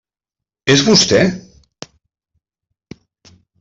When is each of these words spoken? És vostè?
És 0.75 0.83
vostè? 0.87 1.21